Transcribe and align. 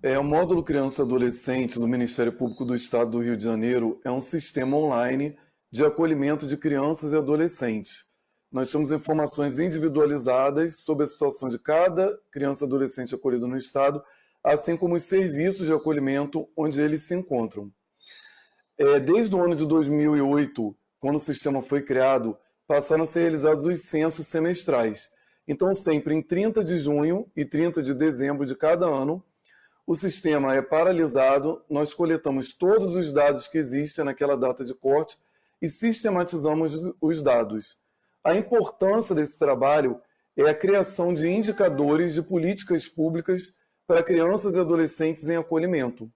É, 0.00 0.16
o 0.16 0.22
módulo 0.22 0.62
Criança 0.62 1.02
e 1.02 1.04
Adolescente 1.04 1.76
do 1.76 1.88
Ministério 1.88 2.32
Público 2.32 2.64
do 2.64 2.72
Estado 2.72 3.10
do 3.10 3.18
Rio 3.20 3.36
de 3.36 3.42
Janeiro 3.42 4.00
é 4.04 4.10
um 4.12 4.20
sistema 4.20 4.76
online 4.76 5.36
de 5.72 5.84
acolhimento 5.84 6.46
de 6.46 6.56
crianças 6.56 7.12
e 7.12 7.16
adolescentes. 7.16 8.04
Nós 8.50 8.70
temos 8.70 8.92
informações 8.92 9.58
individualizadas 9.58 10.76
sobre 10.76 11.02
a 11.02 11.06
situação 11.08 11.48
de 11.48 11.58
cada 11.58 12.16
criança 12.30 12.64
e 12.64 12.68
adolescente 12.68 13.12
acolhido 13.12 13.48
no 13.48 13.56
Estado, 13.56 14.00
assim 14.44 14.76
como 14.76 14.94
os 14.94 15.02
serviços 15.02 15.66
de 15.66 15.72
acolhimento 15.72 16.48
onde 16.56 16.80
eles 16.80 17.02
se 17.02 17.16
encontram. 17.16 17.68
É, 18.78 19.00
desde 19.00 19.34
o 19.34 19.42
ano 19.42 19.56
de 19.56 19.66
2008, 19.66 20.76
quando 21.00 21.16
o 21.16 21.20
sistema 21.20 21.60
foi 21.60 21.82
criado, 21.82 22.38
passaram 22.68 23.02
a 23.02 23.06
ser 23.06 23.22
realizados 23.22 23.64
os 23.64 23.80
censos 23.82 24.28
semestrais. 24.28 25.10
Então, 25.48 25.74
sempre 25.74 26.14
em 26.14 26.22
30 26.22 26.62
de 26.62 26.78
junho 26.78 27.26
e 27.36 27.44
30 27.44 27.82
de 27.82 27.92
dezembro 27.94 28.46
de 28.46 28.54
cada 28.54 28.86
ano, 28.86 29.24
o 29.88 29.94
sistema 29.94 30.54
é 30.54 30.60
paralisado, 30.60 31.62
nós 31.66 31.94
coletamos 31.94 32.52
todos 32.52 32.94
os 32.94 33.10
dados 33.10 33.48
que 33.48 33.56
existem 33.56 34.04
naquela 34.04 34.36
data 34.36 34.62
de 34.62 34.74
corte 34.74 35.16
e 35.62 35.66
sistematizamos 35.66 36.78
os 37.00 37.22
dados. 37.22 37.78
A 38.22 38.36
importância 38.36 39.14
desse 39.14 39.38
trabalho 39.38 39.98
é 40.36 40.42
a 40.42 40.54
criação 40.54 41.14
de 41.14 41.26
indicadores 41.26 42.12
de 42.12 42.20
políticas 42.20 42.86
públicas 42.86 43.54
para 43.86 44.02
crianças 44.02 44.56
e 44.56 44.60
adolescentes 44.60 45.26
em 45.26 45.38
acolhimento. 45.38 46.12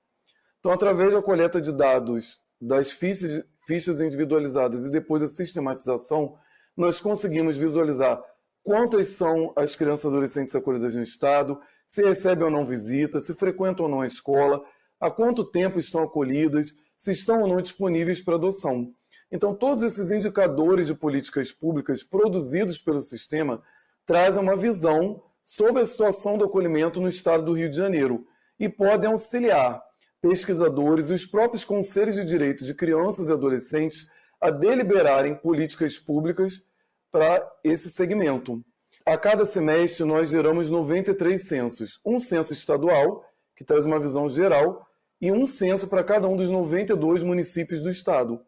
Então, 0.61 0.71
através 0.71 1.15
da 1.15 1.23
coleta 1.23 1.59
de 1.59 1.73
dados 1.73 2.41
das 2.61 2.93
fichas 2.93 4.01
individualizadas 4.03 4.85
e 4.85 4.91
depois 4.91 5.23
a 5.23 5.29
sistematização, 5.29 6.37
nós 6.77 7.01
conseguimos 7.01 7.57
visualizar 7.57 8.23
quantas 8.63 9.09
são 9.09 9.51
as 9.57 9.75
crianças 9.75 10.05
e 10.05 10.09
adolescentes 10.09 10.55
acolhidas 10.55 10.95
no 10.95 11.03
Estado, 11.03 11.59
se 11.87 12.03
recebem 12.03 12.45
ou 12.45 12.51
não 12.51 12.65
visita, 12.65 13.21
se 13.21 13.35
frequentam 13.35 13.87
ou 13.87 13.91
não 13.91 14.01
a 14.01 14.07
escola, 14.07 14.63
há 15.01 15.11
quanto 15.11 15.45
tempo 15.45 15.79
estão 15.79 16.03
acolhidas, 16.03 16.75
se 16.97 17.11
estão 17.11 17.43
ou 17.43 17.49
não 17.49 17.61
disponíveis 17.61 18.21
para 18.21 18.37
adoção. 18.37 18.93
Então, 19.31 19.55
todos 19.55 19.83
esses 19.83 20.11
indicadores 20.11 20.87
de 20.87 20.95
políticas 20.95 21.51
públicas 21.51 22.03
produzidos 22.03 22.79
pelo 22.79 23.01
sistema 23.01 23.63
trazem 24.07 24.43
uma 24.43 24.57
visão 24.57 25.23
sobre 25.43 25.83
a 25.83 25.87
situação 25.87 26.39
do 26.39 26.45
acolhimento 26.45 27.01
no 27.01 27.09
estado 27.09 27.45
do 27.45 27.55
Rio 27.55 27.69
de 27.69 27.77
Janeiro 27.77 28.27
e 28.59 28.69
podem 28.69 29.11
auxiliar 29.11 29.83
pesquisadores 30.21 31.11
e 31.11 31.15
os 31.15 31.27
próprios 31.27 31.65
conselhos 31.65 32.15
de 32.15 32.25
direitos 32.25 32.67
de 32.67 32.75
crianças 32.75 33.29
e 33.29 33.33
adolescentes 33.33 34.09
a 34.41 34.51
deliberarem 34.51 35.35
políticas 35.35 35.99
públicas 35.99 36.63
para 37.11 37.45
esse 37.65 37.91
segmento. 37.91 38.63
A 39.05 39.19
cada 39.19 39.45
semestre, 39.45 40.05
nós 40.05 40.29
geramos 40.29 40.71
93 40.71 41.41
censos. 41.41 41.99
Um 42.07 42.21
censo 42.21 42.53
estadual, 42.53 43.25
que 43.57 43.65
traz 43.65 43.85
uma 43.85 43.99
visão 43.99 44.29
geral, 44.29 44.87
e 45.21 45.33
um 45.33 45.45
censo 45.45 45.89
para 45.89 46.05
cada 46.05 46.29
um 46.29 46.37
dos 46.37 46.51
92 46.51 47.25
municípios 47.25 47.83
do 47.83 47.91
estado. 47.91 48.41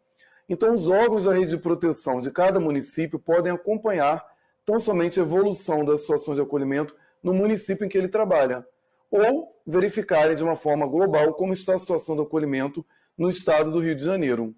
Então, 0.49 0.73
os 0.73 0.89
órgãos 0.89 1.25
da 1.25 1.33
rede 1.33 1.51
de 1.51 1.59
proteção 1.59 2.21
de 2.21 2.31
cada 2.31 2.61
município 2.61 3.19
podem 3.19 3.53
acompanhar 3.53 4.25
tão 4.65 4.79
somente 4.79 5.19
a 5.19 5.25
evolução 5.25 5.85
da 5.85 5.99
situação 5.99 6.35
de 6.35 6.41
acolhimento 6.41 6.95
no 7.21 7.35
município 7.35 7.85
em 7.85 7.89
que 7.89 7.99
ele 7.99 8.09
trabalha, 8.09 8.65
ou 9.11 9.49
verificarem 9.67 10.37
de 10.37 10.45
uma 10.45 10.55
forma 10.55 10.87
global 10.87 11.35
como 11.35 11.53
está 11.53 11.75
a 11.75 11.79
situação 11.79 12.15
do 12.15 12.23
acolhimento 12.23 12.85
no 13.19 13.29
estado 13.29 13.73
do 13.73 13.81
Rio 13.81 13.97
de 13.97 14.05
Janeiro. 14.05 14.55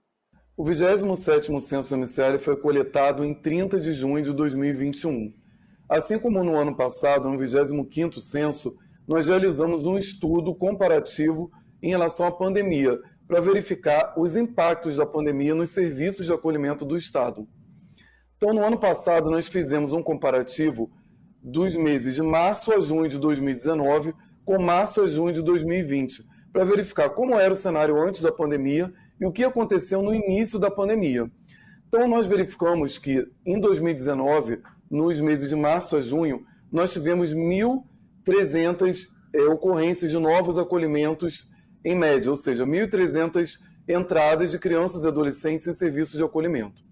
O 0.57 0.63
27º 0.63 1.59
Censo 1.61 1.97
MCL 1.97 2.39
foi 2.39 2.57
coletado 2.57 3.25
em 3.25 3.33
30 3.33 3.81
de 3.81 3.93
junho 3.93 4.23
de 4.23 4.33
2021. 4.33 5.46
Assim 5.89 6.19
como 6.19 6.43
no 6.43 6.57
ano 6.57 6.77
passado, 6.77 7.29
no 7.29 7.39
25º 7.39 8.21
Censo, 8.21 8.77
nós 9.07 9.27
realizamos 9.27 9.87
um 9.87 9.97
estudo 9.97 10.55
comparativo 10.55 11.51
em 11.83 11.91
relação 11.91 12.27
à 12.27 12.33
pandemia, 12.33 12.99
para 13.27 13.41
verificar 13.41 14.15
os 14.17 14.37
impactos 14.37 14.97
da 14.97 15.07
pandemia 15.07 15.55
nos 15.55 15.71
serviços 15.71 16.27
de 16.27 16.33
acolhimento 16.33 16.85
do 16.85 16.97
Estado. 16.97 17.47
Então, 18.37 18.53
no 18.53 18.65
ano 18.65 18.79
passado, 18.79 19.31
nós 19.31 19.49
fizemos 19.49 19.93
um 19.93 20.03
comparativo 20.03 20.91
dos 21.43 21.77
meses 21.77 22.15
de 22.15 22.23
março 22.23 22.73
a 22.73 22.81
junho 22.81 23.09
de 23.09 23.19
2019 23.19 24.15
com 24.45 24.63
março 24.63 25.03
a 25.03 25.07
junho 25.07 25.33
de 25.33 25.43
2020, 25.43 26.25
para 26.53 26.65
verificar 26.65 27.11
como 27.11 27.39
era 27.39 27.53
o 27.53 27.57
cenário 27.57 28.01
antes 28.01 28.21
da 28.21 28.31
pandemia 28.31 28.93
e 29.21 29.27
o 29.27 29.33
que 29.33 29.43
aconteceu 29.43 30.03
no 30.03 30.15
início 30.15 30.59
da 30.59 30.71
pandemia. 30.71 31.31
Então, 31.89 32.07
nós 32.07 32.27
verificamos 32.27 32.99
que 32.99 33.27
em 33.45 33.59
2019, 33.59 34.61
nos 34.91 35.21
meses 35.21 35.49
de 35.49 35.57
março 35.57 35.97
a 35.97 36.01
junho, 36.01 36.45
nós 36.71 36.93
tivemos 36.93 37.35
1.300 37.35 39.09
é, 39.33 39.43
ocorrências 39.45 40.11
de 40.11 40.19
novos 40.19 40.59
acolhimentos 40.59 41.49
em 41.85 41.95
média, 41.95 42.31
ou 42.31 42.37
seja, 42.37 42.67
1.300 42.67 43.61
entradas 43.89 44.51
de 44.51 44.59
crianças 44.59 45.05
e 45.05 45.09
adolescentes 45.09 45.67
em 45.67 45.73
serviços 45.73 46.17
de 46.17 46.25
acolhimento. 46.25 46.83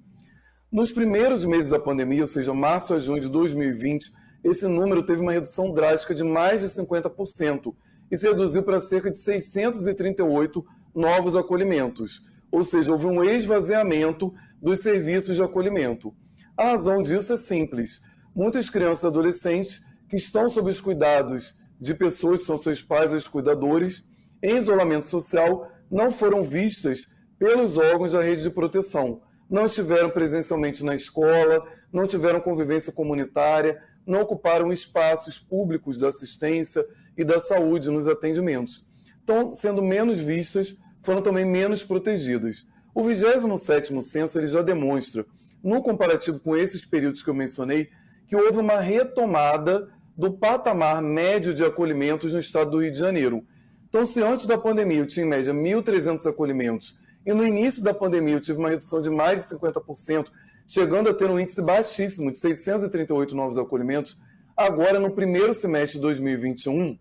Nos 0.71 0.93
primeiros 0.93 1.44
meses 1.44 1.71
da 1.71 1.78
pandemia, 1.78 2.22
ou 2.22 2.27
seja, 2.27 2.53
março 2.53 2.94
a 2.94 2.99
junho 2.99 3.21
de 3.21 3.28
2020, 3.28 4.11
esse 4.44 4.66
número 4.66 5.05
teve 5.05 5.22
uma 5.22 5.32
redução 5.32 5.72
drástica 5.72 6.15
de 6.15 6.22
mais 6.22 6.61
de 6.61 6.69
50% 6.69 7.75
e 8.11 8.16
se 8.16 8.28
reduziu 8.28 8.62
para 8.62 8.78
cerca 8.78 9.11
de 9.11 9.19
638 9.19 10.65
novos 10.94 11.34
acolhimentos, 11.34 12.22
ou 12.53 12.62
seja, 12.62 12.93
houve 12.93 13.06
um 13.06 13.25
esvaziamento 13.25 14.32
dos 14.61 14.81
serviços 14.81 15.34
de 15.34 15.43
acolhimento. 15.43 16.15
A 16.56 16.70
razão 16.70 17.03
disso 17.03 17.32
é 17.32 17.37
simples. 17.37 18.00
Muitas 18.34 18.70
crianças 18.70 19.04
e 19.04 19.06
adolescentes 19.09 19.84
que 20.09 20.16
estão 20.16 20.48
sob 20.48 20.70
os 20.70 20.81
cuidados 20.81 21.59
de 21.81 21.94
pessoas 21.94 22.41
que 22.41 22.47
são 22.47 22.56
seus 22.56 22.81
pais 22.81 23.12
ou 23.12 23.31
cuidadores, 23.31 24.06
em 24.42 24.56
isolamento 24.56 25.06
social, 25.06 25.69
não 25.91 26.10
foram 26.10 26.43
vistas 26.43 27.09
pelos 27.38 27.76
órgãos 27.76 28.12
da 28.12 28.22
rede 28.22 28.43
de 28.43 28.50
proteção. 28.50 29.22
Não 29.50 29.64
estiveram 29.64 30.10
presencialmente 30.10 30.84
na 30.84 30.94
escola, 30.94 31.66
não 31.93 32.06
tiveram 32.06 32.41
convivência 32.41 32.93
comunitária, 32.93 33.82
não 34.06 34.20
ocuparam 34.20 34.70
espaços 34.70 35.38
públicos 35.38 35.98
da 35.98 36.09
assistência 36.09 36.87
e 37.16 37.25
da 37.25 37.41
saúde 37.41 37.91
nos 37.91 38.06
atendimentos. 38.06 38.87
Então, 39.22 39.50
sendo 39.50 39.82
menos 39.82 40.20
vistas 40.20 40.76
foram 41.03 41.20
também 41.20 41.44
menos 41.44 41.82
protegidas. 41.82 42.66
O 42.94 43.03
27º 43.03 44.00
censo 44.03 44.38
ele 44.38 44.47
já 44.47 44.62
demonstra, 44.62 45.26
no 45.64 45.82
comparativo 45.82 46.38
com 46.41 46.54
esses 46.54 46.84
períodos 46.84 47.22
que 47.22 47.30
eu 47.30 47.34
mencionei, 47.34 47.88
que 48.28 48.36
houve 48.36 48.58
uma 48.58 48.80
retomada 48.80 49.88
do 50.16 50.30
patamar 50.30 51.02
médio 51.02 51.54
de 51.54 51.64
acolhimentos 51.64 52.34
no 52.34 52.38
estado 52.38 52.72
do 52.72 52.82
Rio 52.82 52.92
de 52.92 52.98
Janeiro. 52.98 53.44
Então, 53.88 54.04
se 54.04 54.22
antes 54.22 54.47
da 54.47 54.58
pandemia 54.58 54.98
eu 54.98 55.06
tinha 55.06 55.25
em 55.25 55.28
média 55.28 55.54
1.300 55.54 56.28
acolhimentos 56.28 56.98
e 57.26 57.32
no 57.32 57.47
início 57.47 57.82
da 57.82 57.94
pandemia 57.94 58.34
eu 58.34 58.41
tive 58.41 58.58
uma 58.58 58.69
redução 58.69 59.00
de 59.00 59.08
mais 59.08 59.48
de 59.48 59.56
50%, 59.56 60.26
chegando 60.69 61.08
a 61.08 61.14
ter 61.14 61.30
um 61.30 61.41
índice 61.41 61.62
baixíssimo 61.62 62.31
de 62.31 62.38
638 62.38 63.34
novos 63.34 63.56
acolhimentos, 63.56 64.19
agora 64.56 65.00
no 65.00 65.10
primeiro 65.10 65.54
semestre 65.54 65.98
de 65.98 66.02
2021 66.02 66.98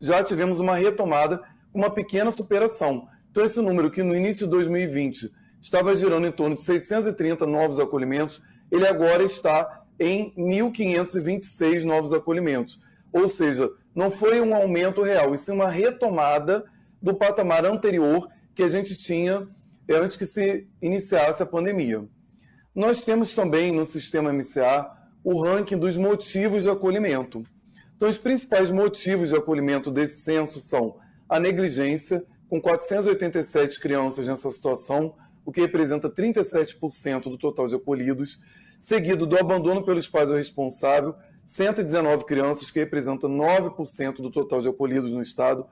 já 0.00 0.22
tivemos 0.22 0.60
uma 0.60 0.76
retomada 0.76 1.40
uma 1.72 1.90
pequena 1.90 2.30
superação. 2.30 3.08
Então, 3.30 3.44
esse 3.44 3.60
número 3.60 3.90
que 3.90 4.02
no 4.02 4.14
início 4.14 4.44
de 4.44 4.50
2020 4.50 5.30
estava 5.62 5.94
girando 5.94 6.26
em 6.26 6.32
torno 6.32 6.56
de 6.56 6.60
630 6.60 7.46
novos 7.46 7.78
acolhimentos, 7.78 8.42
ele 8.70 8.86
agora 8.86 9.22
está 9.22 9.84
em 9.98 10.34
1.526 10.36 11.84
novos 11.84 12.12
acolhimentos. 12.12 12.82
Ou 13.12 13.28
seja, 13.28 13.70
não 13.94 14.10
foi 14.10 14.40
um 14.40 14.54
aumento 14.54 15.02
real, 15.02 15.32
e 15.32 15.38
sim 15.38 15.52
uma 15.52 15.70
retomada 15.70 16.64
do 17.00 17.14
patamar 17.14 17.64
anterior 17.64 18.28
que 18.54 18.62
a 18.62 18.68
gente 18.68 18.96
tinha 18.96 19.46
antes 19.88 20.16
que 20.16 20.26
se 20.26 20.66
iniciasse 20.80 21.42
a 21.42 21.46
pandemia. 21.46 22.04
Nós 22.74 23.04
temos 23.04 23.34
também 23.34 23.70
no 23.70 23.84
sistema 23.84 24.32
MCA 24.32 24.90
o 25.22 25.40
ranking 25.42 25.78
dos 25.78 25.96
motivos 25.96 26.64
de 26.64 26.70
acolhimento. 26.70 27.42
Então, 27.94 28.08
os 28.08 28.18
principais 28.18 28.70
motivos 28.70 29.28
de 29.28 29.36
acolhimento 29.36 29.90
desse 29.90 30.22
censo 30.22 30.58
são 30.58 30.96
a 31.28 31.38
negligência, 31.38 32.24
com 32.48 32.60
487 32.60 33.78
crianças 33.78 34.26
nessa 34.26 34.50
situação, 34.50 35.14
o 35.44 35.52
que 35.52 35.60
representa 35.60 36.10
37% 36.10 37.22
do 37.24 37.38
total 37.38 37.66
de 37.66 37.76
acolhidos, 37.76 38.40
seguido 38.78 39.26
do 39.26 39.38
abandono 39.38 39.84
pelos 39.84 40.08
pais 40.08 40.30
ou 40.30 40.36
responsável, 40.36 41.14
119 41.44 42.24
crianças, 42.24 42.70
que 42.70 42.78
representa 42.78 43.28
9% 43.28 44.16
do 44.16 44.30
total 44.30 44.60
de 44.60 44.68
acolhidos 44.68 45.12
no 45.12 45.22
estado, 45.22 45.66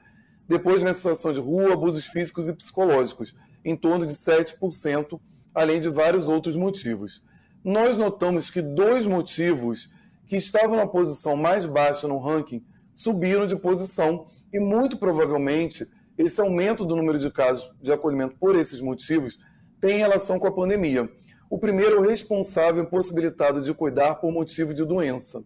depois 0.49 0.82
na 0.82 0.93
situação 0.93 1.32
de 1.32 1.38
rua, 1.38 1.72
abusos 1.72 2.06
físicos 2.06 2.49
e 2.49 2.52
psicológicos, 2.52 3.37
em 3.64 3.76
torno 3.76 4.05
de 4.05 4.14
7%, 4.14 5.20
além 5.55 5.78
de 5.78 5.88
vários 5.88 6.26
outros 6.26 6.56
motivos. 6.56 7.25
Nós 7.62 7.96
notamos 7.96 8.50
que 8.50 8.61
dois 8.61 9.06
motivos 9.06 9.93
que 10.26 10.37
estavam 10.37 10.76
na 10.76 10.87
posição 10.87 11.37
mais 11.37 11.66
baixa 11.66 12.08
no 12.08 12.19
ranking 12.19 12.64
subiram 12.94 13.46
de 13.46 13.56
posição 13.56 14.26
e 14.52 14.58
muito 14.58 14.96
provavelmente 14.96 15.87
esse 16.16 16.40
aumento 16.40 16.84
do 16.84 16.96
número 16.96 17.19
de 17.19 17.31
casos 17.31 17.75
de 17.81 17.93
acolhimento 17.93 18.37
por 18.38 18.56
esses 18.56 18.81
motivos 18.81 19.38
tem 19.81 19.97
relação 19.97 20.38
com 20.38 20.47
a 20.47 20.53
pandemia. 20.53 21.09
O 21.50 21.59
primeiro 21.59 21.97
é 21.97 21.99
o 21.99 22.09
responsável 22.09 22.82
impossibilitado 22.82 23.62
de 23.62 23.75
cuidar 23.75 24.17
por 24.17 24.31
motivo 24.31 24.73
de 24.73 24.85
doença. 24.85 25.43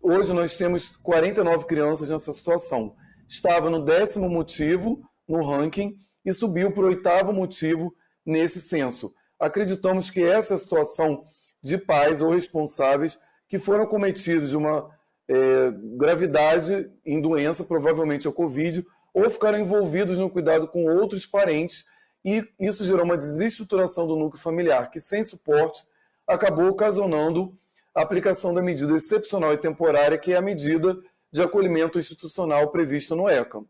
Hoje 0.00 0.32
nós 0.32 0.56
temos 0.56 0.90
49 0.96 1.66
crianças 1.66 2.10
nessa 2.10 2.32
situação. 2.32 2.94
estava 3.28 3.68
no 3.68 3.84
décimo 3.84 4.28
motivo 4.28 5.00
no 5.26 5.44
ranking 5.44 5.98
e 6.24 6.32
subiu 6.32 6.70
para 6.72 6.84
o 6.84 6.86
oitavo 6.86 7.32
motivo 7.32 7.92
nesse 8.24 8.60
censo. 8.60 9.12
Acreditamos 9.38 10.10
que 10.10 10.22
essa 10.22 10.54
é 10.54 10.58
situação 10.58 11.24
de 11.62 11.76
pais 11.76 12.22
ou 12.22 12.30
responsáveis 12.30 13.18
que 13.48 13.58
foram 13.58 13.86
cometidos 13.86 14.50
de 14.50 14.56
uma 14.56 14.88
é, 15.28 15.72
gravidade 15.96 16.88
em 17.04 17.20
doença, 17.20 17.64
provavelmente 17.64 18.28
a 18.28 18.32
Covid, 18.32 18.84
ou 19.12 19.28
ficaram 19.28 19.58
envolvidos 19.58 20.18
no 20.18 20.30
cuidado 20.30 20.68
com 20.68 20.84
outros 20.84 21.26
parentes, 21.26 21.84
e 22.26 22.44
isso 22.58 22.84
gerou 22.84 23.04
uma 23.04 23.16
desestruturação 23.16 24.04
do 24.04 24.16
núcleo 24.16 24.42
familiar, 24.42 24.90
que 24.90 24.98
sem 24.98 25.22
suporte 25.22 25.84
acabou 26.26 26.66
ocasionando 26.66 27.56
a 27.94 28.02
aplicação 28.02 28.52
da 28.52 28.60
medida 28.60 28.96
excepcional 28.96 29.54
e 29.54 29.58
temporária, 29.58 30.18
que 30.18 30.32
é 30.32 30.36
a 30.36 30.42
medida 30.42 30.98
de 31.30 31.40
acolhimento 31.40 32.00
institucional 32.00 32.68
prevista 32.72 33.14
no 33.14 33.28
ECA. 33.28 33.62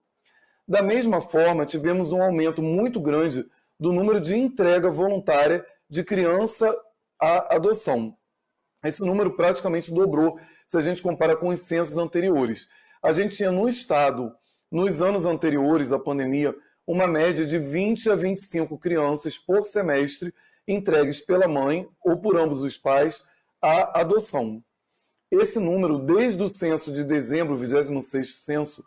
Da 0.66 0.80
mesma 0.80 1.20
forma, 1.20 1.66
tivemos 1.66 2.12
um 2.12 2.22
aumento 2.22 2.62
muito 2.62 2.98
grande 2.98 3.46
do 3.78 3.92
número 3.92 4.18
de 4.18 4.34
entrega 4.34 4.88
voluntária 4.88 5.64
de 5.88 6.02
criança 6.02 6.74
à 7.20 7.56
adoção. 7.56 8.16
Esse 8.82 9.02
número 9.02 9.36
praticamente 9.36 9.92
dobrou 9.92 10.40
se 10.66 10.78
a 10.78 10.80
gente 10.80 11.02
compara 11.02 11.36
com 11.36 11.48
os 11.48 11.60
censos 11.60 11.98
anteriores. 11.98 12.68
A 13.02 13.12
gente 13.12 13.36
tinha 13.36 13.52
no 13.52 13.68
estado, 13.68 14.34
nos 14.70 15.02
anos 15.02 15.26
anteriores 15.26 15.92
à 15.92 15.98
pandemia, 15.98 16.54
uma 16.86 17.06
média 17.06 17.44
de 17.44 17.58
20 17.58 18.10
a 18.10 18.14
25 18.14 18.78
crianças 18.78 19.36
por 19.36 19.64
semestre 19.64 20.32
entregues 20.68 21.20
pela 21.20 21.48
mãe 21.48 21.88
ou 22.04 22.16
por 22.16 22.38
ambos 22.38 22.62
os 22.62 22.76
pais 22.78 23.24
à 23.60 24.00
adoção. 24.00 24.62
Esse 25.30 25.58
número, 25.58 25.98
desde 25.98 26.42
o 26.42 26.48
censo 26.48 26.92
de 26.92 27.04
dezembro, 27.04 27.54
o 27.54 27.58
26º 27.58 28.24
censo, 28.24 28.84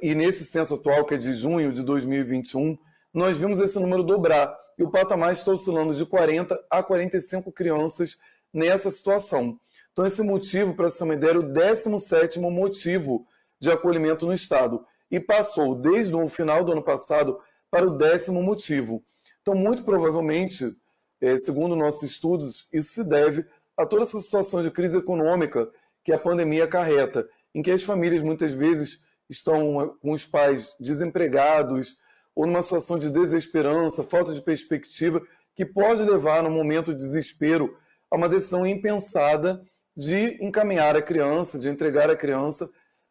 e 0.00 0.14
nesse 0.14 0.44
censo 0.44 0.74
atual, 0.74 1.04
que 1.04 1.14
é 1.14 1.18
de 1.18 1.32
junho 1.32 1.72
de 1.72 1.82
2021, 1.82 2.78
nós 3.12 3.36
vimos 3.36 3.60
esse 3.60 3.78
número 3.78 4.02
dobrar. 4.02 4.56
E 4.78 4.82
o 4.82 4.90
patamar 4.90 5.32
está 5.32 5.52
oscilando 5.52 5.94
de 5.94 6.06
40 6.06 6.58
a 6.70 6.82
45 6.82 7.52
crianças 7.52 8.18
nessa 8.52 8.90
situação. 8.90 9.58
Então, 9.92 10.06
esse 10.06 10.22
motivo, 10.22 10.74
para 10.74 10.88
ser 10.88 11.04
uma 11.04 11.14
ideia, 11.14 11.30
era 11.30 11.40
o 11.40 11.42
17 11.42 12.38
motivo 12.40 13.26
de 13.60 13.70
acolhimento 13.70 14.24
no 14.24 14.32
Estado. 14.32 14.84
E 15.12 15.20
passou, 15.20 15.76
desde 15.76 16.14
o 16.16 16.26
final 16.26 16.64
do 16.64 16.72
ano 16.72 16.82
passado, 16.82 17.38
para 17.70 17.86
o 17.86 17.96
décimo 17.96 18.42
motivo. 18.42 19.04
Então, 19.42 19.54
muito 19.54 19.84
provavelmente, 19.84 20.74
é, 21.20 21.36
segundo 21.36 21.76
nossos 21.76 22.02
estudos, 22.02 22.66
isso 22.72 22.94
se 22.94 23.04
deve 23.04 23.46
a 23.76 23.86
toda 23.86 24.02
essa 24.02 24.18
situação 24.18 24.60
de 24.60 24.70
crise 24.70 24.98
econômica 24.98 25.68
que 26.02 26.12
a 26.12 26.18
pandemia 26.18 26.64
acarreta, 26.64 27.28
em 27.54 27.62
que 27.62 27.70
as 27.70 27.82
famílias 27.82 28.22
muitas 28.22 28.52
vezes 28.52 29.04
estão 29.28 29.96
com 30.00 30.12
os 30.12 30.26
pais 30.26 30.74
desempregados 30.80 31.96
ou 32.34 32.46
numa 32.46 32.62
situação 32.62 32.98
de 32.98 33.10
desesperança, 33.10 34.02
falta 34.02 34.32
de 34.32 34.42
perspectiva, 34.42 35.22
que 35.54 35.64
pode 35.64 36.02
levar, 36.02 36.42
no 36.42 36.50
momento 36.50 36.92
de 36.92 36.98
desespero, 36.98 37.76
a 38.10 38.16
uma 38.16 38.28
decisão 38.28 38.66
impensada 38.66 39.62
de 39.96 40.42
encaminhar 40.44 40.96
a 40.96 41.02
criança, 41.02 41.58
de 41.58 41.68
entregar 41.68 42.10
a 42.10 42.16
criança 42.16 42.70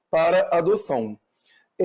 para 0.10 0.50
adoção. 0.52 1.20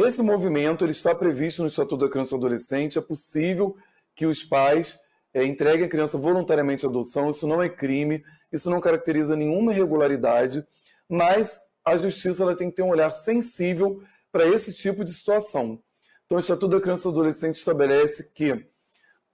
Esse 0.05 0.23
movimento 0.23 0.85
ele 0.85 0.93
está 0.93 1.15
previsto 1.15 1.63
no 1.63 1.69
Estatuto 1.69 2.05
da 2.05 2.11
Criança 2.11 2.35
e 2.35 2.39
do 2.39 2.45
Adolescente. 2.45 2.99
É 2.99 3.01
possível 3.01 3.77
que 4.15 4.27
os 4.27 4.45
pais 4.45 4.99
é, 5.33 5.45
entreguem 5.45 5.87
a 5.87 5.89
criança 5.89 6.19
voluntariamente 6.19 6.85
à 6.85 6.89
adoção. 6.89 7.31
Isso 7.31 7.47
não 7.47 7.63
é 7.63 7.69
crime, 7.69 8.23
isso 8.53 8.69
não 8.69 8.81
caracteriza 8.81 9.35
nenhuma 9.35 9.73
irregularidade, 9.73 10.63
mas 11.09 11.61
a 11.85 11.97
justiça 11.97 12.43
ela 12.43 12.57
tem 12.57 12.69
que 12.69 12.77
ter 12.77 12.83
um 12.83 12.91
olhar 12.91 13.11
sensível 13.11 14.03
para 14.31 14.47
esse 14.47 14.73
tipo 14.73 15.03
de 15.03 15.13
situação. 15.13 15.81
Então, 16.27 16.37
o 16.37 16.41
Estatuto 16.41 16.77
da 16.77 16.81
Criança 16.81 17.03
e 17.03 17.05
do 17.05 17.21
Adolescente 17.21 17.55
estabelece 17.55 18.33
que 18.35 18.67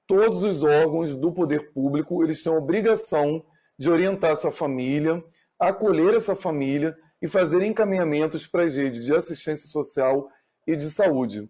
todos 0.06 0.44
os 0.44 0.62
órgãos 0.62 1.17
do 1.17 1.32
poder 1.32 1.73
público 1.73 2.23
eles 2.23 2.43
têm 2.43 2.53
a 2.53 2.56
obrigação 2.56 3.44
de 3.79 3.91
orientar 3.91 4.31
essa 4.31 4.53
família, 4.53 5.25
acolher 5.59 6.14
essa 6.14 6.37
família 6.37 6.97
e 7.20 7.26
fazer 7.26 7.62
encaminhamentos 7.62 8.47
para 8.47 8.64
as 8.64 8.76
redes 8.76 9.05
de 9.05 9.14
assistência 9.14 9.69
social 9.69 10.29
e 10.67 10.76
de 10.76 10.91
saúde. 10.91 11.49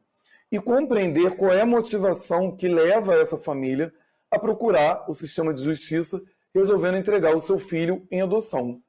E 0.50 0.60
compreender 0.60 1.36
qual 1.36 1.52
é 1.52 1.62
a 1.62 1.66
motivação 1.66 2.54
que 2.54 2.68
leva 2.68 3.14
essa 3.14 3.36
família 3.36 3.92
a 4.30 4.38
procurar 4.38 5.04
o 5.08 5.14
sistema 5.14 5.52
de 5.52 5.62
justiça 5.62 6.20
resolvendo 6.54 6.98
entregar 6.98 7.34
o 7.34 7.40
seu 7.40 7.58
filho 7.58 8.06
em 8.10 8.20
adoção. 8.20 8.80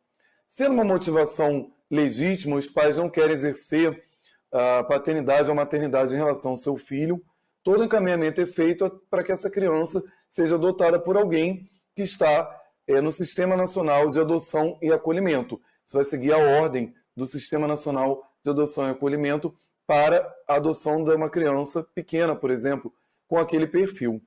Sendo 0.48 0.74
uma 0.74 0.84
motivação 0.84 1.72
legítima, 1.90 2.58
os 2.58 2.68
pais 2.68 2.98
não 2.98 3.10
querem 3.10 3.34
exercer 3.34 4.04
a 4.52 4.84
paternidade 4.84 5.50
ou 5.50 5.56
maternidade 5.56 6.14
em 6.14 6.18
relação 6.18 6.52
ao 6.52 6.58
seu 6.58 6.78
filho, 6.78 7.24
todo 7.64 7.84
encaminhamento 7.84 8.42
é 8.42 8.46
feito 8.46 8.90
para 9.10 9.24
que 9.24 9.32
essa 9.32 9.50
criança 9.50 10.04
seja 10.30 10.56
adotada 10.56 11.00
por 11.00 11.18
alguém 11.18 11.70
que 11.96 12.02
está 12.02 12.62
é, 12.88 13.00
no 13.02 13.12
Sistema 13.12 13.56
Nacional 13.56 14.10
de 14.10 14.20
Adoção 14.20 14.78
e 14.82 14.92
Acolhimento. 14.92 15.60
Você 15.86 15.98
vai 15.98 16.04
seguir 16.04 16.34
a 16.34 16.38
ordem 16.38 16.94
do 17.16 17.26
Sistema 17.26 17.68
Nacional 17.68 18.24
de 18.44 18.50
Adoção 18.50 18.88
e 18.88 18.92
Acolhimento 18.92 19.54
para 19.86 20.34
a 20.48 20.56
adoção 20.56 21.04
de 21.04 21.14
uma 21.14 21.30
criança 21.30 21.84
pequena, 21.96 22.36
por 22.36 22.52
exemplo, 22.52 22.94
com 23.28 23.38
aquele 23.38 23.68
perfil. 23.68 24.22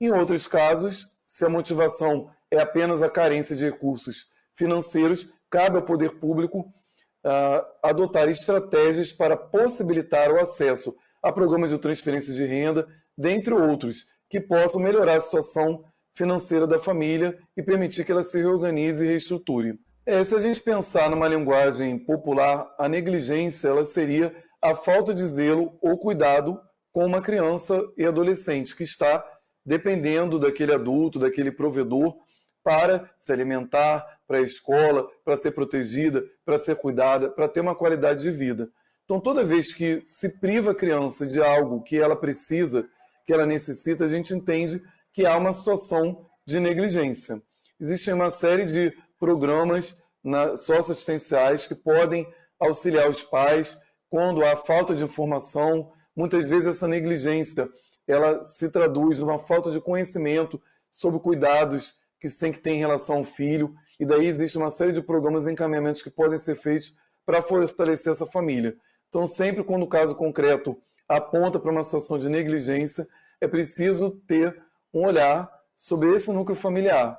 Em 0.00 0.10
outros 0.10 0.46
casos, 0.46 1.06
se 1.26 1.44
a 1.44 1.48
motivação 1.48 2.30
é 2.50 2.60
apenas 2.60 3.02
a 3.02 3.10
carência 3.10 3.54
de 3.54 3.64
recursos 3.64 4.28
financeiros, 4.54 5.32
cabe 5.50 5.76
ao 5.76 5.84
poder 5.84 6.18
público 6.18 6.60
uh, 6.60 7.66
adotar 7.82 8.28
estratégias 8.28 9.12
para 9.12 9.36
possibilitar 9.36 10.30
o 10.30 10.40
acesso 10.40 10.96
a 11.22 11.32
programas 11.32 11.70
de 11.70 11.78
transferência 11.78 12.32
de 12.32 12.44
renda, 12.44 12.86
dentre 13.16 13.52
outros, 13.52 14.06
que 14.30 14.40
possam 14.40 14.80
melhorar 14.80 15.16
a 15.16 15.20
situação 15.20 15.84
financeira 16.14 16.66
da 16.66 16.78
família 16.78 17.38
e 17.56 17.62
permitir 17.62 18.04
que 18.04 18.12
ela 18.12 18.22
se 18.22 18.38
reorganize 18.38 19.04
e 19.04 19.08
reestruture. 19.08 19.78
É, 20.06 20.22
se 20.24 20.34
a 20.34 20.38
gente 20.38 20.60
pensar 20.60 21.10
numa 21.10 21.28
linguagem 21.28 21.98
popular, 21.98 22.74
a 22.78 22.88
negligência 22.88 23.68
ela 23.68 23.84
seria 23.84 24.34
a 24.60 24.74
falta 24.74 25.14
de 25.14 25.26
zelo 25.26 25.78
ou 25.80 25.98
cuidado 25.98 26.60
com 26.92 27.04
uma 27.04 27.20
criança 27.20 27.80
e 27.96 28.04
adolescente 28.04 28.74
que 28.74 28.82
está 28.82 29.24
dependendo 29.64 30.38
daquele 30.38 30.72
adulto, 30.72 31.18
daquele 31.18 31.52
provedor 31.52 32.16
para 32.64 33.10
se 33.16 33.32
alimentar, 33.32 34.04
para 34.26 34.38
a 34.38 34.42
escola, 34.42 35.08
para 35.24 35.36
ser 35.36 35.52
protegida, 35.52 36.24
para 36.44 36.58
ser 36.58 36.76
cuidada, 36.76 37.30
para 37.30 37.48
ter 37.48 37.60
uma 37.60 37.74
qualidade 37.74 38.22
de 38.22 38.30
vida. 38.30 38.68
Então, 39.04 39.20
toda 39.20 39.44
vez 39.44 39.72
que 39.72 40.02
se 40.04 40.38
priva 40.38 40.72
a 40.72 40.74
criança 40.74 41.26
de 41.26 41.42
algo 41.42 41.82
que 41.82 41.96
ela 41.96 42.16
precisa, 42.16 42.86
que 43.26 43.32
ela 43.32 43.46
necessita, 43.46 44.04
a 44.04 44.08
gente 44.08 44.34
entende 44.34 44.82
que 45.12 45.24
há 45.24 45.36
uma 45.36 45.52
situação 45.52 46.26
de 46.46 46.60
negligência. 46.60 47.40
Existem 47.80 48.12
uma 48.12 48.28
série 48.28 48.66
de 48.66 48.92
programas 49.18 50.02
socioassistenciais 50.56 51.66
que 51.66 51.74
podem 51.74 52.26
auxiliar 52.60 53.08
os 53.08 53.22
pais 53.22 53.78
quando 54.08 54.44
há 54.44 54.56
falta 54.56 54.94
de 54.94 55.04
informação. 55.04 55.92
Muitas 56.14 56.44
vezes 56.44 56.76
essa 56.76 56.88
negligência 56.88 57.68
ela 58.06 58.42
se 58.42 58.70
traduz 58.70 59.18
numa 59.18 59.38
falta 59.38 59.70
de 59.70 59.80
conhecimento 59.80 60.60
sobre 60.90 61.20
cuidados 61.20 61.96
que 62.18 62.28
tem 62.28 62.50
que 62.50 62.58
ter 62.58 62.70
em 62.70 62.78
relação 62.78 63.18
ao 63.18 63.24
filho. 63.24 63.74
E 64.00 64.06
daí 64.06 64.26
existe 64.26 64.56
uma 64.56 64.70
série 64.70 64.92
de 64.92 65.02
programas 65.02 65.46
e 65.46 65.52
encaminhamentos 65.52 66.02
que 66.02 66.10
podem 66.10 66.38
ser 66.38 66.56
feitos 66.56 66.94
para 67.26 67.42
fortalecer 67.42 68.12
essa 68.12 68.26
família. 68.26 68.76
Então, 69.08 69.26
sempre 69.26 69.62
quando 69.62 69.82
o 69.82 69.88
caso 69.88 70.14
concreto 70.14 70.80
aponta 71.06 71.58
para 71.58 71.70
uma 71.70 71.82
situação 71.82 72.18
de 72.18 72.28
negligência, 72.28 73.06
é 73.40 73.46
preciso 73.46 74.10
ter 74.26 74.62
um 74.92 75.04
olhar 75.06 75.50
sobre 75.74 76.14
esse 76.14 76.32
núcleo 76.32 76.56
familiar, 76.56 77.18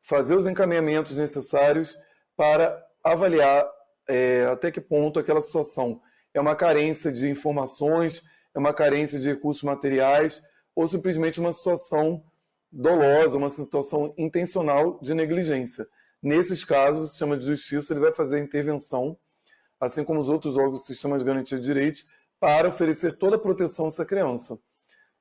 fazer 0.00 0.36
os 0.36 0.46
encaminhamentos 0.46 1.16
necessários 1.16 1.96
para 2.36 2.82
avaliar 3.02 3.68
é, 4.08 4.46
até 4.46 4.70
que 4.70 4.80
ponto 4.80 5.18
aquela 5.18 5.40
situação 5.40 6.00
é 6.32 6.40
uma 6.40 6.54
carência 6.56 7.12
de 7.12 7.28
informações, 7.28 8.22
é 8.54 8.58
uma 8.58 8.72
carência 8.74 9.18
de 9.18 9.28
recursos 9.28 9.62
materiais 9.62 10.42
ou 10.74 10.86
simplesmente 10.86 11.40
uma 11.40 11.52
situação 11.52 12.22
dolosa, 12.70 13.36
uma 13.36 13.48
situação 13.48 14.14
intencional 14.16 14.98
de 15.02 15.14
negligência. 15.14 15.86
Nesses 16.22 16.64
casos, 16.64 17.02
o 17.04 17.08
sistema 17.08 17.36
de 17.36 17.46
justiça 17.46 17.92
ele 17.92 18.00
vai 18.00 18.12
fazer 18.12 18.36
a 18.36 18.40
intervenção, 18.40 19.16
assim 19.80 20.04
como 20.04 20.20
os 20.20 20.28
outros 20.28 20.56
órgãos 20.56 20.80
do 20.80 20.86
sistema 20.86 21.18
de 21.18 21.24
garantia 21.24 21.58
de 21.58 21.64
direitos, 21.64 22.06
para 22.38 22.68
oferecer 22.68 23.16
toda 23.16 23.36
a 23.36 23.38
proteção 23.38 23.86
a 23.86 23.88
essa 23.88 24.04
criança 24.04 24.58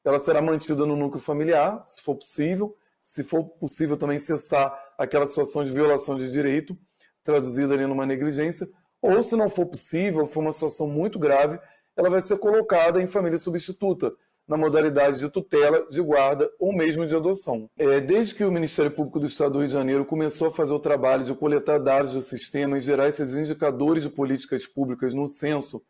ela 0.03 0.19
será 0.19 0.41
mantida 0.41 0.85
no 0.85 0.95
núcleo 0.95 1.21
familiar, 1.21 1.83
se 1.85 2.01
for 2.01 2.15
possível, 2.15 2.75
se 3.01 3.23
for 3.23 3.43
possível 3.43 3.97
também 3.97 4.19
cessar 4.19 4.73
aquela 4.97 5.25
situação 5.25 5.63
de 5.63 5.71
violação 5.71 6.17
de 6.17 6.31
direito, 6.31 6.77
traduzida 7.23 7.73
ali 7.73 7.85
numa 7.85 8.05
negligência, 8.05 8.67
ou 9.01 9.21
se 9.23 9.35
não 9.35 9.49
for 9.49 9.65
possível, 9.65 10.25
for 10.25 10.41
uma 10.41 10.51
situação 10.51 10.87
muito 10.87 11.17
grave, 11.17 11.59
ela 11.95 12.09
vai 12.09 12.21
ser 12.21 12.37
colocada 12.37 13.01
em 13.01 13.07
família 13.07 13.37
substituta, 13.37 14.11
na 14.47 14.57
modalidade 14.57 15.19
de 15.19 15.29
tutela, 15.29 15.85
de 15.91 16.01
guarda 16.01 16.49
ou 16.59 16.75
mesmo 16.75 17.05
de 17.05 17.15
adoção. 17.15 17.69
É, 17.77 17.99
desde 17.99 18.33
que 18.33 18.43
o 18.43 18.51
Ministério 18.51 18.89
Público 18.89 19.19
do 19.19 19.27
Estado 19.27 19.53
do 19.53 19.59
Rio 19.59 19.67
de 19.67 19.73
Janeiro 19.73 20.03
começou 20.03 20.47
a 20.47 20.51
fazer 20.51 20.73
o 20.73 20.79
trabalho 20.79 21.23
de 21.23 21.35
coletar 21.35 21.77
dados 21.77 22.13
do 22.13 22.21
sistema 22.21 22.75
e 22.75 22.81
gerar 22.81 23.07
esses 23.07 23.35
indicadores 23.35 24.01
de 24.01 24.09
políticas 24.09 24.65
públicas 24.65 25.13
no 25.13 25.27
censo, 25.27 25.83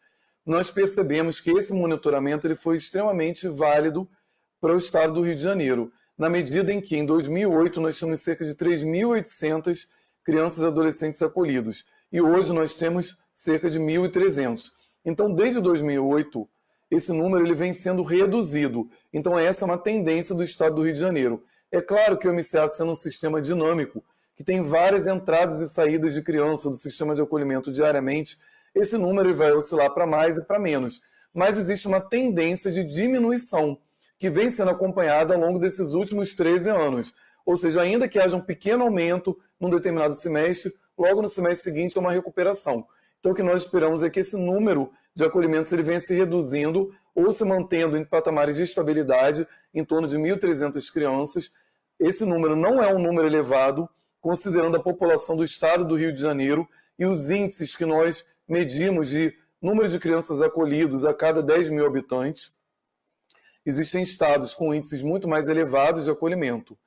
nós 0.46 0.70
percebemos 0.70 1.40
que 1.40 1.52
esse 1.52 1.72
monitoramento 1.72 2.48
ele 2.48 2.56
foi 2.56 2.76
extremamente 2.76 3.48
válido 3.48 4.10
para 4.60 4.74
o 4.74 4.78
estado 4.78 5.14
do 5.14 5.22
Rio 5.22 5.36
de 5.36 5.42
Janeiro, 5.42 5.92
na 6.18 6.30
medida 6.30 6.74
em 6.74 6.82
que, 6.82 6.98
em 6.98 7.06
2008, 7.06 7.80
nós 7.80 7.98
tínhamos 7.98 8.20
cerca 8.20 8.44
de 8.44 8.56
3.800 8.56 9.88
crianças 10.22 10.60
e 10.60 10.66
adolescentes 10.66 11.22
acolhidos, 11.22 11.86
e 12.12 12.22
hoje 12.22 12.54
nós 12.54 12.78
temos 12.78 13.18
cerca 13.34 13.70
de 13.70 13.80
1.300. 13.80 14.72
Então, 15.06 15.34
desde 15.34 15.62
2008, 15.62 16.48
esse 16.92 17.14
número 17.14 17.46
ele 17.46 17.54
vem 17.54 17.72
sendo 17.72 18.02
reduzido. 18.02 18.90
Então, 19.14 19.38
essa 19.38 19.64
é 19.64 19.68
uma 19.68 19.78
tendência 19.78 20.36
do 20.36 20.44
estado 20.44 20.76
do 20.76 20.84
Rio 20.84 20.94
de 20.94 21.00
Janeiro. 21.00 21.44
É 21.72 21.82
claro 21.82 22.18
que 22.18 22.28
o 22.28 22.34
MCA, 22.34 22.68
sendo 22.68 22.92
um 22.92 22.96
sistema 22.96 23.42
dinâmico, 23.42 24.04
que 24.36 24.44
tem 24.44 24.62
várias 24.62 25.06
entradas 25.06 25.60
e 25.60 25.68
saídas 25.68 26.14
de 26.14 26.22
criança 26.22 26.70
do 26.70 26.76
sistema 26.76 27.14
de 27.14 27.22
acolhimento 27.22 27.72
diariamente, 27.72 28.38
esse 28.74 28.98
número 28.98 29.36
vai 29.36 29.52
oscilar 29.52 29.94
para 29.94 30.08
mais 30.08 30.38
e 30.38 30.46
para 30.46 30.60
menos. 30.60 31.02
Mas 31.34 31.58
existe 31.58 31.88
uma 31.88 32.02
tendência 32.02 32.72
de 32.72 32.84
diminuição, 32.84 33.78
que 34.18 34.30
vem 34.30 34.50
sendo 34.50 34.72
acompanhada 34.72 35.36
ao 35.36 35.40
longo 35.40 35.60
desses 35.60 35.94
últimos 35.94 36.34
13 36.34 36.70
anos. 36.70 37.14
Ou 37.46 37.56
seja, 37.56 37.82
ainda 37.82 38.08
que 38.08 38.20
haja 38.20 38.36
um 38.36 38.42
pequeno 38.42 38.84
aumento 38.84 39.38
num 39.60 39.70
determinado 39.70 40.14
semestre, 40.14 40.74
logo 41.00 41.22
no 41.22 41.30
semestre 41.30 41.72
seguinte 41.72 41.98
há 41.98 42.02
uma 42.02 42.12
recuperação. 42.12 42.86
Então, 43.20 43.32
o 43.32 43.36
que 43.36 43.42
nós 43.42 43.64
esperamos 43.64 44.04
é 44.04 44.10
que 44.10 44.20
esse 44.20 44.38
número 44.38 44.92
de 45.16 45.24
acolhimentos 45.24 45.72
ele 45.72 45.84
venha 45.84 46.00
se 46.00 46.14
reduzindo 46.14 46.94
ou 47.16 47.32
se 47.32 47.44
mantendo 47.44 47.98
em 47.98 48.06
patamares 48.06 48.58
de 48.58 48.64
estabilidade, 48.64 49.48
em 49.74 49.84
torno 49.84 50.08
de 50.08 50.18
1.300 50.18 50.92
crianças. 50.92 51.52
Esse 52.00 52.26
número 52.26 52.56
não 52.56 52.82
é 52.82 52.94
um 52.94 53.00
número 53.00 53.28
elevado, 53.28 53.90
considerando 54.22 54.78
a 54.78 54.84
população 54.84 55.36
do 55.36 55.44
estado 55.44 55.86
do 55.86 55.96
Rio 55.96 56.14
de 56.14 56.22
Janeiro 56.22 56.68
e 56.98 57.06
os 57.06 57.30
índices 57.30 57.76
que 57.76 57.86
nós 57.86 58.30
medimos 58.48 59.10
de 59.10 59.34
número 59.62 59.88
de 59.88 60.00
crianças 60.00 60.42
acolhidos 60.42 61.06
a 61.06 61.14
cada 61.14 61.42
10 61.42 61.70
mil 61.70 61.86
habitantes. 61.86 62.54
Existem 63.66 64.02
estados 64.02 64.56
com 64.56 64.74
índices 64.74 65.02
muito 65.02 65.28
mais 65.28 65.48
elevados 65.48 66.06
de 66.06 66.12
acolhimento. 66.12 66.78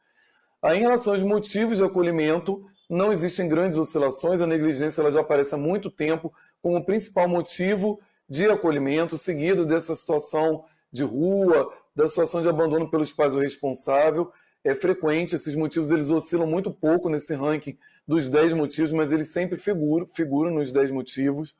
Aí, 0.62 0.78
em 0.78 0.82
relação 0.82 1.12
aos 1.12 1.22
motivos 1.22 1.78
de 1.78 1.84
acolhimento, 1.84 2.64
não 2.92 3.10
existem 3.10 3.48
grandes 3.48 3.78
oscilações, 3.78 4.42
a 4.42 4.46
negligência 4.46 5.00
ela 5.00 5.10
já 5.10 5.20
aparece 5.20 5.54
há 5.54 5.58
muito 5.58 5.90
tempo 5.90 6.32
como 6.60 6.84
principal 6.84 7.26
motivo 7.26 7.98
de 8.28 8.46
acolhimento, 8.46 9.16
seguido 9.16 9.64
dessa 9.64 9.94
situação 9.94 10.64
de 10.92 11.02
rua, 11.02 11.72
da 11.96 12.06
situação 12.06 12.42
de 12.42 12.50
abandono 12.50 12.90
pelos 12.90 13.10
pais 13.10 13.34
ou 13.34 13.40
responsável. 13.40 14.30
É 14.62 14.74
frequente, 14.74 15.34
esses 15.34 15.56
motivos 15.56 15.90
eles 15.90 16.10
oscilam 16.10 16.46
muito 16.46 16.70
pouco 16.70 17.08
nesse 17.08 17.34
ranking 17.34 17.78
dos 18.06 18.28
10 18.28 18.52
motivos, 18.52 18.92
mas 18.92 19.10
eles 19.10 19.32
sempre 19.32 19.56
figuram, 19.56 20.06
figuram 20.06 20.50
nos 20.50 20.70
10 20.70 20.90
motivos. 20.90 21.56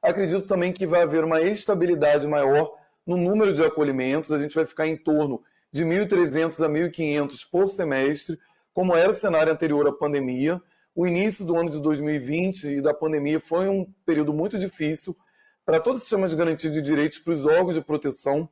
Acredito 0.00 0.46
também 0.46 0.72
que 0.72 0.86
vai 0.86 1.02
haver 1.02 1.24
uma 1.24 1.40
estabilidade 1.42 2.24
maior 2.28 2.72
no 3.04 3.16
número 3.16 3.52
de 3.52 3.64
acolhimentos, 3.64 4.30
a 4.30 4.38
gente 4.38 4.54
vai 4.54 4.64
ficar 4.64 4.86
em 4.86 4.96
torno 4.96 5.42
de 5.72 5.84
1.300 5.84 6.64
a 6.64 6.68
1.500 6.68 7.50
por 7.50 7.68
semestre, 7.68 8.38
como 8.78 8.96
era 8.96 9.10
o 9.10 9.12
cenário 9.12 9.52
anterior 9.52 9.88
à 9.88 9.92
pandemia. 9.92 10.62
O 10.94 11.04
início 11.04 11.44
do 11.44 11.56
ano 11.56 11.68
de 11.68 11.80
2020 11.80 12.68
e 12.68 12.80
da 12.80 12.94
pandemia 12.94 13.40
foi 13.40 13.68
um 13.68 13.84
período 14.06 14.32
muito 14.32 14.56
difícil 14.56 15.16
para 15.66 15.80
todo 15.80 15.96
o 15.96 15.98
sistema 15.98 16.28
de 16.28 16.36
garantia 16.36 16.70
de 16.70 16.80
direitos 16.80 17.18
para 17.18 17.32
os 17.32 17.44
órgãos 17.44 17.74
de 17.74 17.80
proteção. 17.80 18.48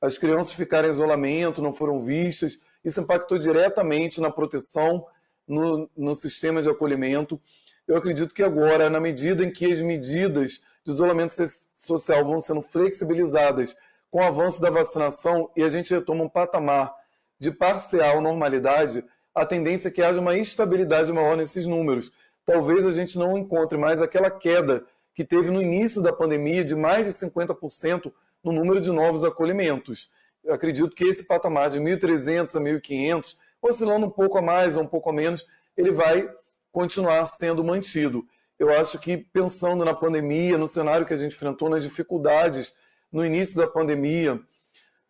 As 0.00 0.16
crianças 0.16 0.54
ficaram 0.54 0.88
em 0.88 0.92
isolamento, 0.92 1.60
não 1.60 1.74
foram 1.74 2.02
vistas, 2.02 2.58
isso 2.82 3.02
impactou 3.02 3.36
diretamente 3.36 4.18
na 4.18 4.30
proteção 4.30 5.06
no, 5.46 5.90
no 5.94 6.14
sistema 6.14 6.62
de 6.62 6.70
acolhimento. 6.70 7.38
Eu 7.86 7.98
acredito 7.98 8.34
que 8.34 8.42
agora, 8.42 8.88
na 8.88 8.98
medida 8.98 9.44
em 9.44 9.52
que 9.52 9.70
as 9.70 9.82
medidas 9.82 10.62
de 10.86 10.90
isolamento 10.90 11.34
social 11.76 12.24
vão 12.24 12.40
sendo 12.40 12.62
flexibilizadas 12.62 13.76
com 14.10 14.20
o 14.20 14.24
avanço 14.24 14.58
da 14.58 14.70
vacinação 14.70 15.50
e 15.54 15.62
a 15.62 15.68
gente 15.68 15.92
retoma 15.92 16.24
um 16.24 16.30
patamar 16.30 16.94
de 17.38 17.50
parcial 17.50 18.22
normalidade, 18.22 19.04
a 19.36 19.44
tendência 19.44 19.88
é 19.88 19.90
que 19.90 20.02
haja 20.02 20.18
uma 20.18 20.34
estabilidade 20.34 21.12
maior 21.12 21.36
nesses 21.36 21.66
números. 21.66 22.10
Talvez 22.46 22.86
a 22.86 22.92
gente 22.92 23.18
não 23.18 23.36
encontre 23.36 23.76
mais 23.76 24.00
aquela 24.00 24.30
queda 24.30 24.82
que 25.14 25.22
teve 25.22 25.50
no 25.50 25.60
início 25.60 26.02
da 26.02 26.10
pandemia 26.10 26.64
de 26.64 26.74
mais 26.74 27.06
de 27.06 27.12
50% 27.12 28.10
no 28.42 28.50
número 28.50 28.80
de 28.80 28.90
novos 28.90 29.26
acolhimentos. 29.26 30.10
Eu 30.42 30.54
acredito 30.54 30.96
que 30.96 31.04
esse 31.04 31.24
patamar 31.24 31.68
de 31.68 31.78
1.300 31.78 32.56
a 32.56 32.60
1.500 32.60 33.36
oscilando 33.60 34.06
um 34.06 34.10
pouco 34.10 34.38
a 34.38 34.42
mais 34.42 34.76
ou 34.76 34.84
um 34.84 34.86
pouco 34.86 35.10
a 35.10 35.12
menos, 35.12 35.46
ele 35.76 35.90
vai 35.90 36.26
continuar 36.72 37.26
sendo 37.26 37.62
mantido. 37.62 38.26
Eu 38.58 38.70
acho 38.70 38.98
que 38.98 39.18
pensando 39.18 39.84
na 39.84 39.92
pandemia, 39.92 40.56
no 40.56 40.66
cenário 40.66 41.04
que 41.04 41.12
a 41.12 41.16
gente 41.16 41.34
enfrentou, 41.34 41.68
nas 41.68 41.82
dificuldades 41.82 42.74
no 43.12 43.24
início 43.24 43.56
da 43.56 43.66
pandemia, 43.66 44.40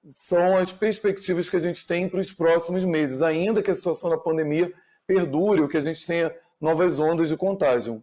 são 0.08 0.56
as 0.56 0.72
perspectivas 0.72 1.48
que 1.48 1.56
a 1.56 1.60
gente 1.60 1.86
tem 1.86 2.08
para 2.08 2.20
os 2.20 2.32
próximos 2.32 2.84
meses, 2.84 3.22
ainda 3.22 3.62
que 3.62 3.70
a 3.70 3.75
situação 3.75 4.10
da 4.10 4.18
pandemia 4.18 4.72
perdure 5.06 5.62
ou 5.62 5.68
que 5.68 5.76
a 5.76 5.80
gente 5.80 6.06
tenha 6.06 6.34
novas 6.60 6.98
ondas 6.98 7.28
de 7.28 7.36
contágio. 7.36 8.02